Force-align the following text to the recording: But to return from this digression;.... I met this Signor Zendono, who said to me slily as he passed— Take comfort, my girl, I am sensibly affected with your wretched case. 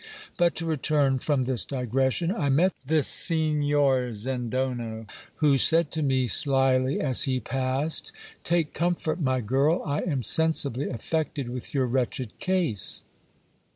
But 0.35 0.55
to 0.55 0.65
return 0.65 1.19
from 1.19 1.45
this 1.45 1.63
digression;.... 1.63 2.31
I 2.35 2.49
met 2.49 2.73
this 2.83 3.07
Signor 3.07 4.15
Zendono, 4.15 5.05
who 5.35 5.59
said 5.59 5.91
to 5.91 6.01
me 6.01 6.25
slily 6.25 6.99
as 6.99 7.25
he 7.25 7.39
passed— 7.39 8.11
Take 8.43 8.73
comfort, 8.73 9.21
my 9.21 9.41
girl, 9.41 9.83
I 9.85 9.99
am 9.99 10.23
sensibly 10.23 10.89
affected 10.89 11.49
with 11.49 11.75
your 11.75 11.85
wretched 11.85 12.39
case. 12.39 13.03